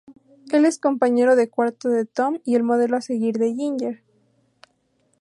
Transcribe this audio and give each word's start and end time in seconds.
Él 0.51 0.65
es 0.65 0.79
compañero 0.79 1.35
de 1.35 1.47
cuarto 1.47 1.87
de 1.89 2.05
Tom 2.05 2.39
y 2.43 2.55
el 2.55 2.63
modelo 2.63 2.97
a 2.97 3.01
seguir 3.01 3.35
de 3.37 3.53
Ginger. 3.53 4.01